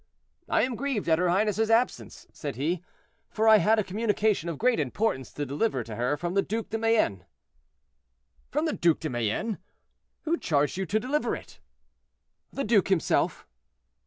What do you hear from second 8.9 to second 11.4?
de Mayenne! Who charged you to deliver